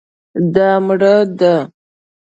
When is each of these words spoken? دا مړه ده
دا 0.53 0.69
مړه 0.85 1.15
ده 1.39 1.53